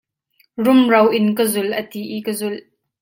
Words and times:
Rumroin 0.63 1.27
ka 1.37 1.43
zul 1.51 1.69
a 1.79 1.81
ti 1.91 2.01
i 2.15 2.17
ka 2.25 2.33
zulh. 2.39 2.63